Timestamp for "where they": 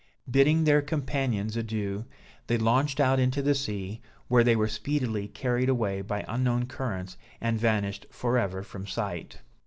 4.29-4.55